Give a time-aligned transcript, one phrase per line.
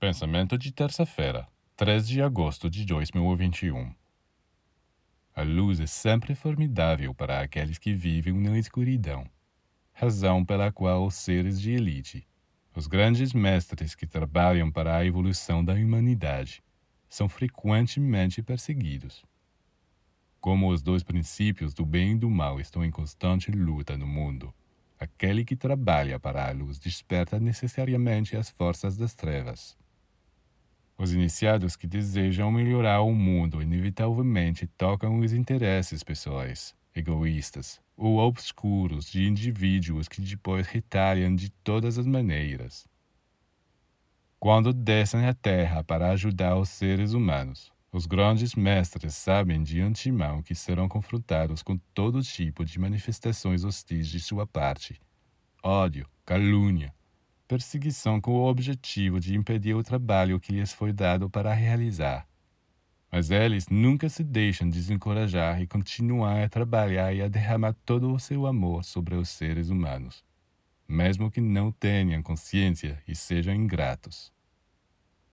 [0.00, 1.46] Pensamento de terça-feira,
[1.76, 3.94] 3 de agosto de 2021.
[5.36, 9.26] A luz é sempre formidável para aqueles que vivem na escuridão,
[9.92, 12.26] razão pela qual os seres de elite,
[12.74, 16.64] os grandes mestres que trabalham para a evolução da humanidade,
[17.06, 19.22] são frequentemente perseguidos.
[20.40, 24.50] Como os dois princípios do bem e do mal estão em constante luta no mundo,
[24.98, 29.78] aquele que trabalha para a luz desperta necessariamente as forças das trevas.
[31.00, 39.10] Os iniciados que desejam melhorar o mundo inevitavelmente tocam os interesses pessoais, egoístas ou obscuros
[39.10, 42.86] de indivíduos que depois retalham de todas as maneiras.
[44.38, 50.42] Quando descem à Terra para ajudar os seres humanos, os grandes mestres sabem de antemão
[50.42, 55.00] que serão confrontados com todo tipo de manifestações hostis de sua parte:
[55.62, 56.92] ódio, calúnia,
[57.50, 62.24] perseguição com o objetivo de impedir o trabalho que lhes foi dado para realizar.
[63.10, 68.20] Mas eles nunca se deixam desencorajar e continuam a trabalhar e a derramar todo o
[68.20, 70.24] seu amor sobre os seres humanos,
[70.86, 74.32] mesmo que não tenham consciência e sejam ingratos.